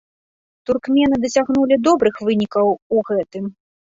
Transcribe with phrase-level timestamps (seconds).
[0.69, 3.45] Туркмены дасягнулі добрых вынікаў у гэтым.